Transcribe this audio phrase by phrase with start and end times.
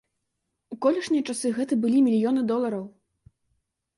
[0.75, 2.85] У колішнія часы гэта былі мільёны долараў.